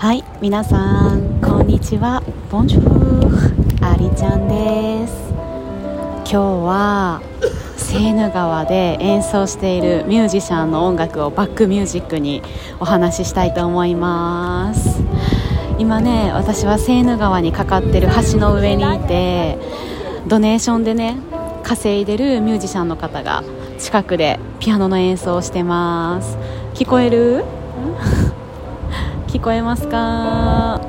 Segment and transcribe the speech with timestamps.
[0.00, 2.22] はい皆さんこんにちは。
[2.50, 5.12] ボンジュールありちゃんです。
[6.24, 7.20] 今日は
[7.76, 12.42] セーヌ川で演奏しているミュージシャンの音楽をバックミュージックに
[12.80, 15.02] お話ししたいと思います。
[15.78, 19.58] 今ね私はセーヌ川にかかってる橋の上にいて
[20.26, 21.18] ドネーションでね
[21.62, 23.44] 稼いでるミュージシャンの方が
[23.78, 26.38] 近くでピアノの演奏をしてます。
[26.72, 27.44] 聞こえる？
[29.30, 30.80] 聞こえますか？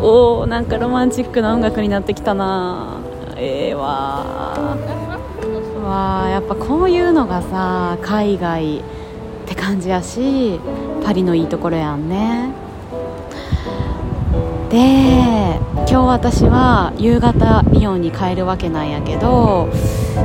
[0.00, 2.96] おおなんかロマンチックな音楽になってきたな。
[3.36, 4.24] ええー、わ
[5.84, 8.82] わやっぱこういうのがさ海外っ
[9.46, 10.58] て感じやし
[11.04, 12.50] パリのいいところやんね。
[14.70, 19.68] で今日私は夕方リヨンに帰るわけなんやけど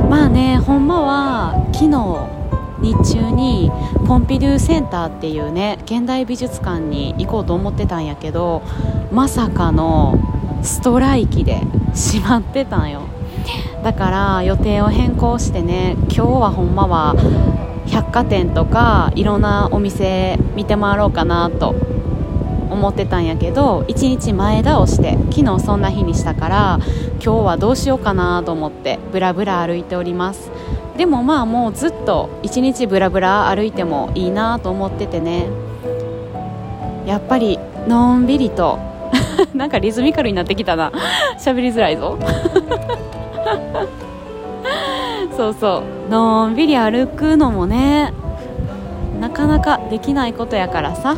[0.08, 2.39] まあねほんまは昨日
[2.82, 3.70] 日中に
[4.06, 8.62] ポンピドゥセンターっていうね現代美術館に行こうと思ってたんやけど
[9.12, 10.18] まさかの
[10.62, 11.60] ストライキで
[11.94, 13.02] 閉まってたんよ。
[13.82, 17.14] だから予定を変更してね今日はほんまは
[17.86, 21.74] 百貨店とかいろんなお店見て回ろうかなと
[22.70, 26.78] 思ってたんやけど1日前倒して昨日そんな日にしたから
[27.24, 30.50] 今日はどうしようかなと思ってブラブラ歩いております。
[31.00, 35.46] でもまあもうずっと一日ブラブラ歩いてもいいなと思っててね。
[37.06, 38.78] やっぱりのんびりと
[39.56, 40.92] なんかリズミカルになってきたな。
[41.40, 42.18] 喋りづらいぞ。
[45.38, 46.10] そうそう。
[46.10, 48.12] のんびり歩くのもね
[49.18, 51.16] なかなかできないことやからさ。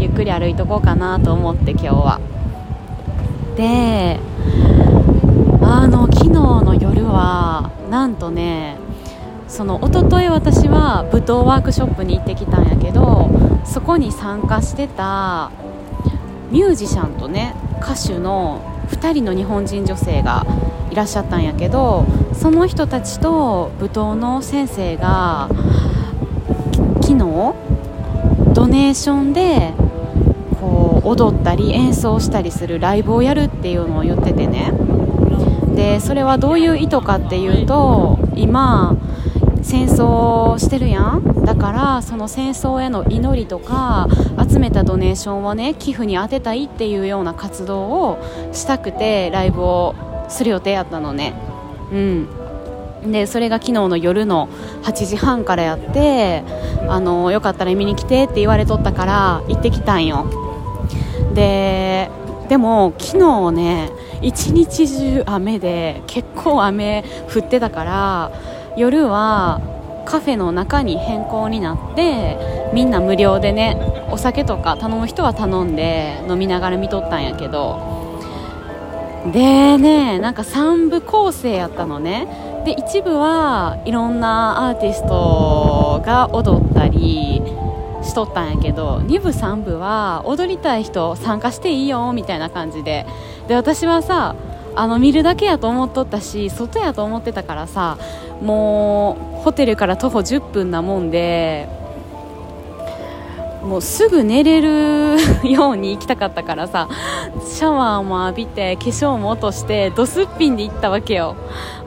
[0.00, 2.18] ゆっくり歩いとこうかなと思って今日は。
[3.56, 4.18] で
[5.62, 8.77] あの昨日の夜はなんとね
[9.48, 13.28] その一昨日私は舞踏ワークショップに行ってきたんやけど
[13.64, 15.50] そこに参加してた
[16.50, 20.46] ミュージシャンとね歌手の2人の日本人女性が
[20.90, 25.48] いらっしゃったんやけどその人たちと舞踏の先生が
[27.02, 27.18] 昨日
[28.54, 29.72] ドネーションで
[30.60, 34.72] こう踊ったり演奏したりするライブをやるっていうのを言っててね。
[35.74, 38.96] でそれはどういう意図かっていうと今
[39.68, 41.44] 戦争してるやん。
[41.44, 44.08] だからその戦争への祈りとか
[44.50, 48.18] 集めたドネーションをね寄付に充てたいっていうような活動を
[48.54, 49.94] したくてライブを
[50.30, 51.34] する予定やったのね。
[51.92, 52.28] うん。
[53.12, 54.48] でそれが昨日の夜の
[54.84, 56.44] 8時半からやって
[56.88, 60.24] あのよかったら見に来てって言われとったから行ってきたんよ。
[61.34, 62.10] で
[62.48, 63.90] でも昨日ね
[64.22, 68.32] 一日中雨で結構雨降ってたから
[68.78, 69.60] 夜は
[70.06, 73.76] カフェの中に変更になってみんな無料でね
[74.10, 77.98] お酒とか頼む人は頼んで飲みながら見とったんやけど。
[79.32, 82.62] でねなんか3部構成やったのね。
[82.64, 87.42] で一部はいろんなアーティストが踊ったり
[88.02, 93.06] しとったんやけど2部3部は踊りたい人参加していいよみたいな感じで。
[93.48, 94.36] で私はさ
[94.78, 97.98] あの見るだけやと思っとったし外やと思ってたからさ
[98.40, 101.68] もうホテルから徒歩10分なもんで
[103.64, 105.18] もうすぐ寝れる
[105.50, 106.88] ように行きたかったからさ
[107.44, 111.34] シャワーも浴びて化粧も落としてドスッピンで行ったわけよ。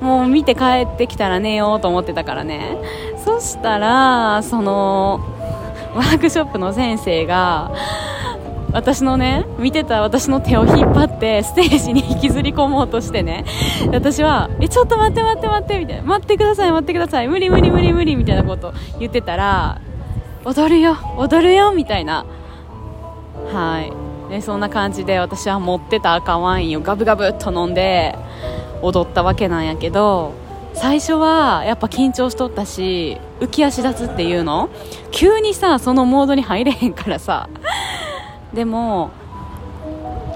[0.01, 2.77] もう見て帰ってきたら寝ようと思ってたからね。
[3.23, 5.21] そしたらその
[5.95, 7.71] ワークショップの先生が
[8.73, 13.45] 私のね見てた私の手を引っ張ってステージに引きずり込もうとしてね
[13.91, 16.03] 私はえちょっと待って待って待ってみたいな。
[16.03, 17.27] 待ってください待ってください。
[17.27, 19.81] 無理無理無理無理みたいなこと言ってたら
[20.45, 22.25] 踊るよ踊るよみたいな。
[23.53, 23.91] はい。
[24.31, 28.15] でそんな感じで私は持ってた赤ワインをガブガブっと飲んで
[28.81, 30.33] 踊ったわけなんやけど
[30.73, 34.69] 最初はやっぱ緊張しとったし浮き足立つっていうの？
[35.11, 37.49] 急にさそのモードに入れへんからさ
[38.53, 39.11] でも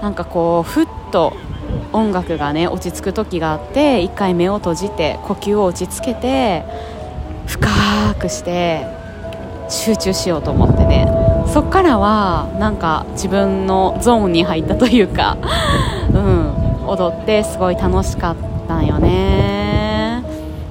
[0.02, 1.32] なんかこうふっと
[1.92, 6.64] 音楽がね落ち着く時があって一回目を閉じて呼吸を落ち着けて
[7.46, 7.68] 深
[8.18, 8.86] くして
[9.68, 11.06] 集中しようと思ってね。
[11.52, 15.38] そっからはなんか自分のゾーンに入ったというか、
[16.12, 18.36] うん、踊ってすごい楽しかっ
[18.68, 20.22] たんよね。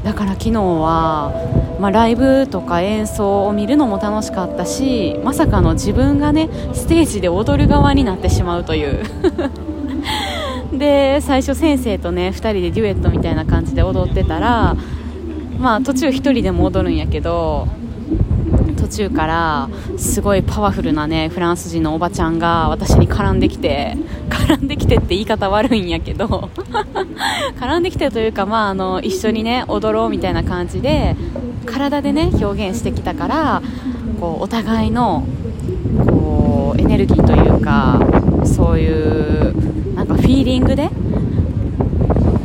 [0.03, 1.31] だから昨日は
[1.79, 9.03] まあ、ライブとか演奏を見るのも楽しかったしまさかの自分がねステージで踊る側になってしまうという。
[10.77, 14.75] で最初先生とね2人でデュエットみたいな感じで踊ってたら
[15.59, 17.67] まあ途中1人でも踊るんやけど
[18.77, 23.97] 途中からすごいパワフルなねフランス人のおばちゃんが私に絡んできて
[24.29, 26.49] 絡んできてって言い方悪いんやけど
[27.59, 31.15] 絡んできてというか、まあ、あの一緒にね踊ろうみたいな感じで
[31.65, 33.61] 体でね表現してきたから
[34.19, 35.27] こうお互いの
[36.07, 37.99] こうエネルギーというか
[38.45, 40.89] そういうなんかフィーリングで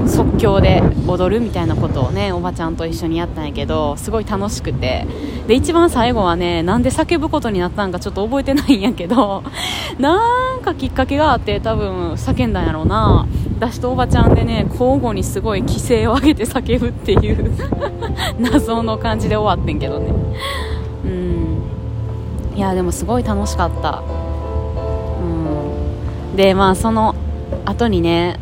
[0.07, 5.07] 即興で踊るみたいなことをねおばちゃんと一緒にやったんやけどすごい楽しくて。
[5.51, 9.43] で一番最後はねなんで叫ぶことになったんかちょっと覚えてないんやけど
[9.99, 13.27] なんかきっかけがあって多分叫んだんやろうな。
[13.61, 17.53] 私とおばちゃんでね交互にすごい規制を上げて叫ぶっていう
[18.41, 20.15] 謎の感じで終わってんけどね。
[21.05, 21.63] うん。
[22.57, 24.03] いやでもすごい楽しかった。
[25.21, 25.25] う
[26.33, 26.37] ん。
[26.37, 27.15] でまあその
[27.67, 28.41] 後にね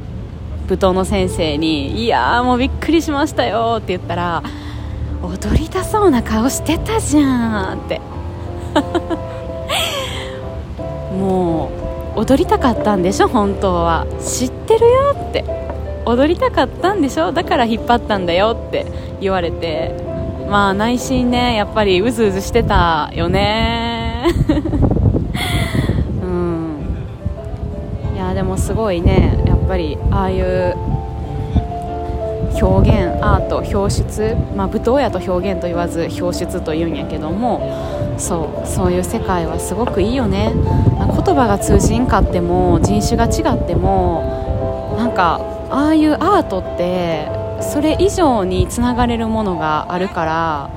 [0.69, 4.45] 舞踏の先生に「いやーもうびっくりしましたよ」って言ったら
[5.21, 8.01] 「踊りたそうな顔してたじゃん」って。
[11.19, 11.78] もう
[12.17, 14.07] 踊りたかったんでしょ本当は。
[14.21, 15.45] 知ってるよって。
[16.05, 17.33] 踊りたかったんでしょ？
[17.33, 18.87] だから引っ張ったんだよって
[19.21, 19.95] 言われて。
[20.49, 24.25] まあ内心ねやっぱりうずうずしてたよね。
[26.25, 26.79] うん。
[28.17, 29.39] いやでもすごいね。
[29.47, 30.75] やっぱりああいう
[32.63, 37.61] 表現アート表出、まあ、舞踏やと表現と言わず表出というんやけども
[38.17, 40.51] そうそういう世界はすごくいいよね。
[41.29, 47.29] 言葉が通じんかっても人種が違ってもなんかああいうアートって
[47.61, 50.71] それ以上につながれるものがあるから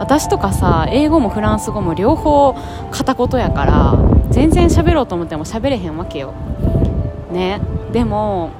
[0.00, 2.54] 私とかさ英語もフランス語も両方
[2.90, 3.98] 片言やから
[4.30, 6.32] 全然喋ろうと思っても喋れへんわけよ。
[7.30, 7.60] ね。
[7.92, 8.50] でも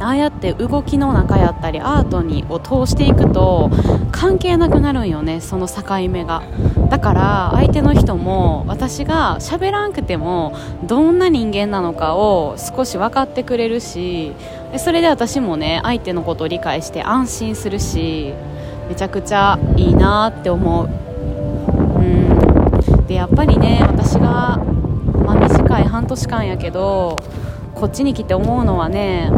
[0.00, 3.70] ああやって動きの中やったりアートにを通していくと
[4.12, 6.42] 関係なくなるんよねその境目が。
[6.90, 10.54] だから相手の人も私が喋らんくても
[10.84, 14.32] どんな人間なのかを少し分かってくれるし
[14.78, 18.32] それで私もね相手のことを理解して安心するし
[18.88, 20.86] めちゃくちゃいいなって思う。
[20.86, 23.06] うん。
[23.06, 27.16] でやっぱりね私が、まあ、短い半年間やけど
[27.74, 29.30] こっちに来て思うのはね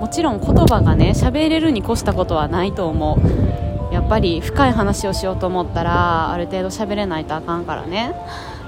[0.00, 3.67] もちろん言葉がね喋れるに越したことはないと思う。
[4.08, 8.14] っぱり深い話をしようと思ったらある程度喋れないとあかんからね。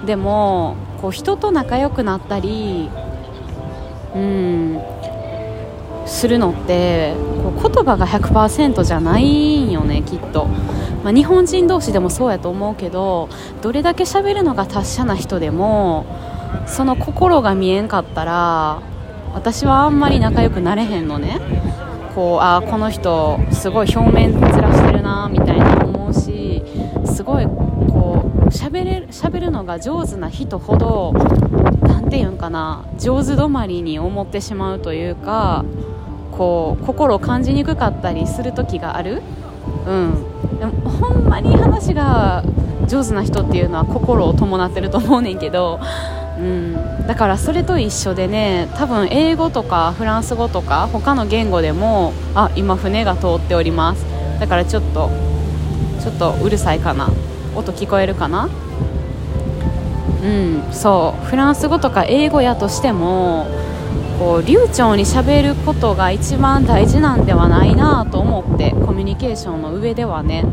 [0.04, 2.90] でもこう人と仲良くなったり
[4.14, 4.80] うん
[6.04, 10.46] するのってこう言葉が100%じゃないんよねきっと、
[11.04, 13.28] まあ、日本人同士でもそうやと思うけど
[13.62, 16.04] どれだけ喋るのが達者な人でも
[16.66, 18.82] その心が見えんかったら
[19.32, 21.40] 私はあんまり仲良くなれへんのね。
[22.14, 24.34] こうあこの人すごい表面
[25.00, 26.62] るなみたいな思うし
[27.06, 31.12] すごいこう喋れ喋るのが上手な人ほど
[31.82, 35.64] 何て言うんかな上手止まりに思ってしまうというか
[36.32, 39.22] こう心を感じにくかったりする時がある。
[39.86, 40.58] うん。
[40.58, 42.44] でもほんまに話が
[42.86, 45.80] 上手な人っていうのは心を伴ってると思うねんけど
[46.38, 54.09] うん、だからそれと一緒でね多分英語とかフランス語とか他の言語でもあ今船が通っております。
[54.40, 55.10] だからちょっと
[56.00, 57.08] ちょっとうるさいかな。
[57.54, 58.48] 音聞こえるかな？
[60.22, 61.26] うんそう。
[61.26, 63.46] フランス語とか英語やとしても
[64.18, 70.44] こう流暢にしゃべることが一番大事なんではないなと思ってコミュニケーションの上ではね。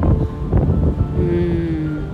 [1.18, 2.08] うん。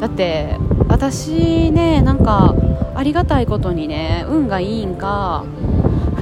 [0.00, 0.56] だって
[0.88, 2.54] 私ねなんか
[2.94, 5.44] ありがたいことにね運がいいんか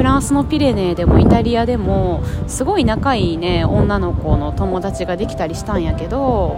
[0.01, 6.57] フランスのピレネーでもイタリアでもすごい仲いいね女の子の友達ができたりしたんやけど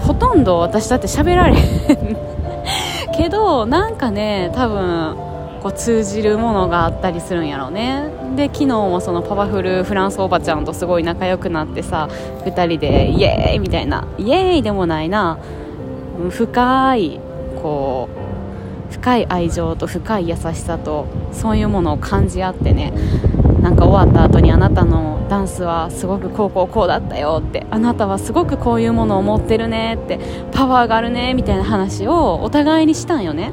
[0.00, 2.16] ほとんど私だって喋られへん。
[3.14, 5.16] けどなんかね多分
[5.62, 8.04] こう通じるものがあったりするんやろうね。
[8.36, 12.08] で昨日もそのパワフルフランスおばちゃんとすごい仲良くなってさ
[12.46, 14.06] 2人でイエーイみたいな。
[14.16, 15.36] イエーイでもないな。
[16.30, 17.20] 深い
[17.60, 18.23] こう
[18.94, 22.92] 深い愛情と深い優しさとそういうものを感じ合ってね
[23.60, 30.20] なんか終わった後にあなたのダンスはすごくこうこうこうだったよってあなたはすごくこういうものを持ってるねって
[30.52, 33.52] パワーがあるねみたいな話をお互いにしたんよね。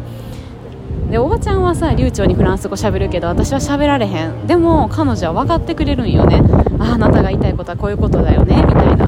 [1.10, 4.48] でおばちゃんはさ流暢にフランス語しゃべるけど私は喋られへん。
[4.48, 6.42] でも彼女は分かってくれるんよね。
[6.80, 9.08] ああなたが言いたいことはこういうことだよねみたいな。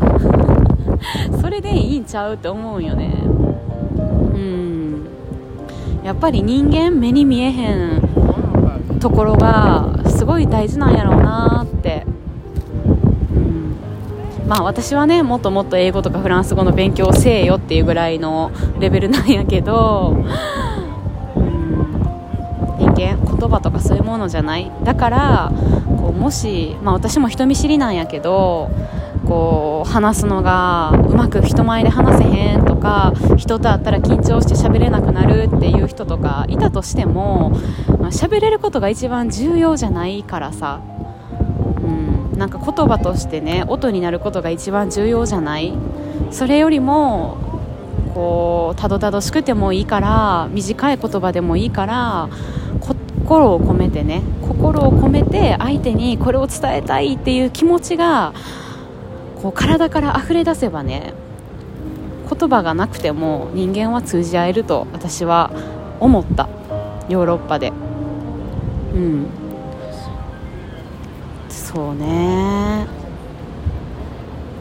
[1.39, 3.13] それでいいんちゃうって思うんよね。
[3.25, 5.07] うん。
[6.03, 8.01] やっぱり人間目に見えへん
[8.99, 12.05] ところがすごい大事なんやろうなって、
[13.35, 13.75] うん。
[14.47, 20.15] まあ私はねもっともっと英語とかフランス語の勉強せえよっていうぐらいのレベルなんやけど、
[21.35, 21.47] うん、
[22.79, 24.71] 人間言葉とかそういうものじゃない。
[24.83, 25.51] だから
[25.97, 28.69] こうもし、まあ、私も人見知りなんやけど
[29.27, 37.51] こう話すのがうまく人前で話せへんとか人と会ったら緊張して喋れなくなるっていう人とかいたとしても、
[37.99, 40.81] まあ、喋れることが一番重要じゃないからさ、
[41.81, 45.73] うん、なんか言葉としてね音になることが一番重要じゃない？
[46.31, 47.37] それよりも
[48.13, 52.29] こうたどたどしくてもいいから短い言葉でもいいから
[52.79, 58.33] 心を込めてね心を込めて相手にこれを伝えたいっていう気持ちが
[59.43, 61.13] こう体から溢れ出せばね
[62.29, 65.51] 言葉がなくても人間は通じ合えると私は
[65.99, 66.47] 思った。
[67.09, 67.73] ヨーロッパで。
[68.95, 69.25] うん。
[71.49, 72.87] そうね。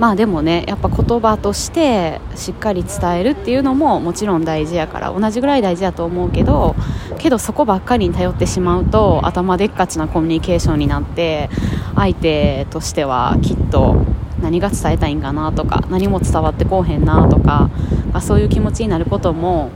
[0.01, 6.75] まあでもねやっぱ言葉としてしっかり伝えるっていうのももちろん大事やから同じぐらい大事やと思うけど
[7.19, 11.51] けどそこばっかりに頼ってしまうと頭でっかちなコミュニケーションになって
[11.95, 14.05] 相手としてはきっと
[14.43, 17.71] 何が伝えたいんかなとか何も伝わってこうへんなとか、
[18.13, 19.71] ま、そういう気持ちになることも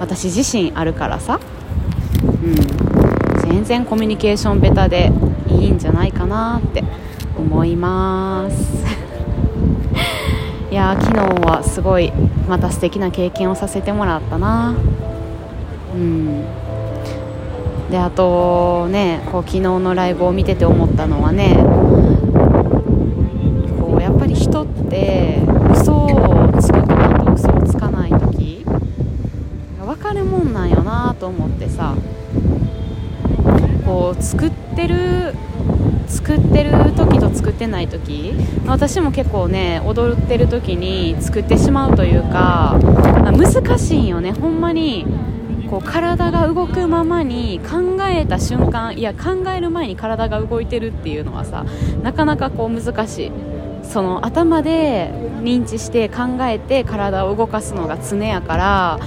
[0.00, 1.38] 私自身あるからさ、
[2.22, 2.54] うん、
[3.48, 5.12] 全然コミュニケーションベタで
[5.48, 6.82] いいんじゃないかなって
[7.38, 8.84] 思います。
[10.70, 12.12] いや昨日はすごい
[12.48, 14.74] また素敵な経験をさせてもらったな。
[15.94, 16.44] うん。
[17.90, 21.56] であとねこう昨日のライブを見てて思ったのはね
[24.36, 25.40] 人って
[25.72, 28.64] 嘘をつく時と嘘をつかない時
[29.80, 31.94] 分かるもんなんよなと思ってさ。
[33.84, 35.32] こう作ってる
[36.08, 38.32] 作ってる時と作ってない時
[38.66, 42.76] 私も結構ね踊ってる時に作ってしまうというか
[43.32, 44.32] 難しいよね。
[44.32, 45.06] ほんまに
[45.70, 51.64] こう体が動くままに考えた瞬間いや考える前に体が動いてるっていうのはさ
[52.02, 53.32] なかなかこう難しい。
[53.88, 58.98] その頭で認知して考えて体を動かすのが常やから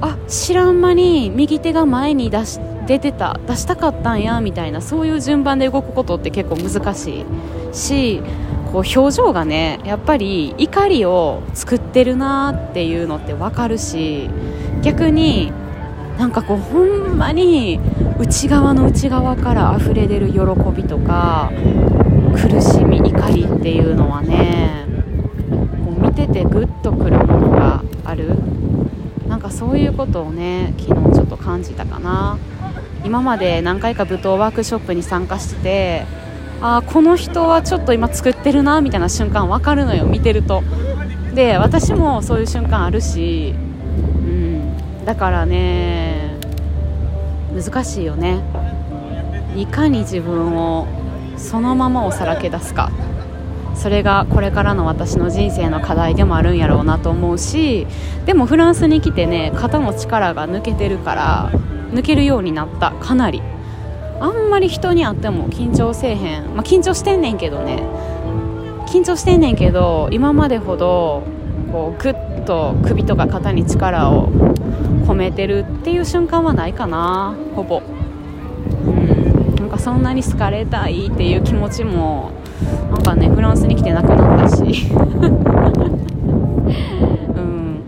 [0.00, 7.24] あ知らん間に右手が前に出し出てた出したかったんやみたいなそういう順番で動くことって結構難し
[7.72, 8.20] いし
[8.72, 14.28] こう表情がねやっぱり怒りを作ってるなっていうのって分かるし
[14.82, 15.52] 逆に
[16.18, 17.80] なんかこうほんまに
[18.18, 20.40] 内側の内側から溢れ出る喜
[20.76, 21.50] びとか
[22.34, 24.86] 苦しみ怒りっていうのはね
[25.84, 28.36] こう見ててグッとくるものがある。
[29.28, 32.38] なんかそういうことをね昨日ちょっと感じたかな。
[33.04, 36.06] 今まで何回か舞踏ワークショップに参加してて
[36.60, 40.62] あこの人はちょっと今作ってるなみたいな瞬間分かるのよ見てると。
[41.34, 43.58] で私もそういう瞬間あるし、う
[44.28, 46.38] ん、だからね
[47.54, 48.40] 難しいよね。
[49.56, 50.86] いかに自分を
[51.36, 52.90] そのままをさらけ出すか。
[53.74, 57.88] それがこれからの私の人生の課題でもあるんやろうなと思うし
[58.24, 61.50] でもフランスに来てね肩の力が抜けてるから
[61.92, 62.92] 抜けるようになった。
[62.92, 63.42] かなり。
[64.20, 67.82] あんまり人に会っても緊張せえへん、まあ、緊張してんねんけどね。
[68.86, 71.24] 緊張してんねんけど今までほど
[71.72, 74.28] こうグッと首とか肩に力を
[75.06, 77.34] 込めてるっていう瞬間はないかな。
[77.56, 77.82] ほぼ。
[79.74, 82.30] かそんなに好かれたいっていう気持ちも
[82.90, 84.62] なんかねフランスに来てなくなったし。
[84.64, 84.68] う
[87.40, 87.82] ん。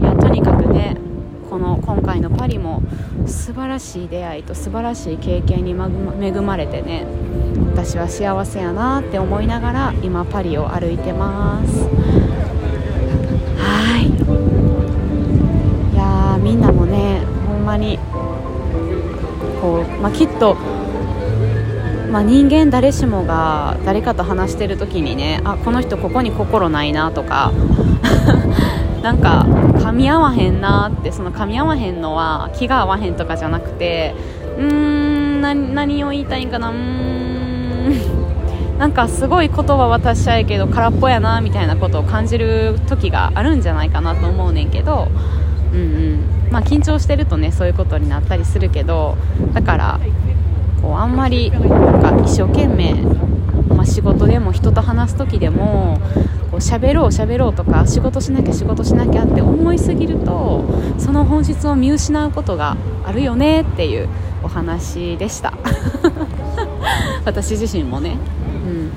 [0.00, 0.96] いやとにかくね
[1.50, 2.80] この今回のパリも
[3.26, 5.74] 素晴らしい出会いと素晴らしい経験に恵
[6.40, 7.04] まれてね
[7.74, 11.86] 私は幸せやなって思いながら今パリを歩いてます。
[13.58, 14.06] はい。
[15.94, 17.98] いやみんなもねほんまに
[19.60, 20.56] こう、まあ、きっと
[22.10, 27.52] まあ、人間誰しもが誰かと話してる時にねあこの人ここに心ないなとか
[29.02, 34.14] なんか噛み合わへんなってその噛み合わへんのは気が合わへんとかじゃなくて
[34.58, 37.08] うーん何を言いたいんかなうーん。
[38.78, 45.08] なんかすごい言葉渡しちゃいけど空っぽやなみたいなことを感じる時があるんじゃないかなと思うねんけど、
[45.72, 46.20] うんうん。
[46.52, 49.16] まあ、緊張してるとねそういうことになったりするけど
[49.52, 50.00] だから
[50.82, 52.94] こうあんまりなんか一生懸命、
[53.68, 55.98] まあ、仕事でも人と話す時でも
[56.50, 60.64] こう喋ろう喋ろうとか仕事しなきゃ仕事しなきゃって思いすぎると
[60.98, 64.08] その本質を見失うことがあるよねっていう
[64.42, 65.52] お話でした。
[67.24, 68.16] 私自身もね、
[68.66, 68.90] うん、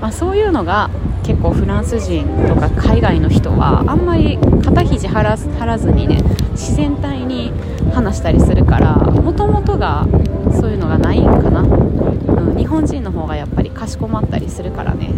[0.00, 0.90] まあ、そういうのが
[1.22, 7.52] 結構フランス人とか海外の人はあんまり肩肘張ら張らずにね自然体に
[7.98, 10.06] 話したりするからもともとが
[10.52, 15.08] そういうのがないんかな、うん、日本人の方がやっぱりかしこまったりするからね、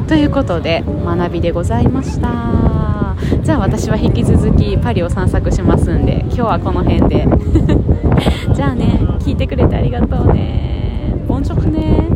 [0.00, 3.16] うん、ということで学びでございました。
[3.42, 7.28] じゃあ私は引き続きパリを散策しますんで今日はこの辺で。
[8.54, 11.14] じゃあね聞いてくれてありがとうね。
[11.28, 12.11] ボンジョクね。